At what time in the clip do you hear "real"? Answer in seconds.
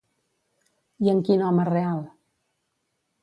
1.71-2.01